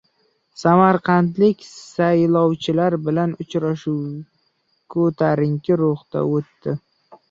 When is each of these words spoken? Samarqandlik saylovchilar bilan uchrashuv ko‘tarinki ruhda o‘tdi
Samarqandlik 0.61 1.61
saylovchilar 1.67 2.99
bilan 3.11 3.37
uchrashuv 3.47 4.03
ko‘tarinki 4.99 5.83
ruhda 5.87 6.31
o‘tdi 6.37 6.81